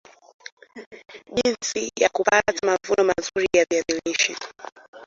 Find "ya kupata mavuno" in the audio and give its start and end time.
2.01-3.03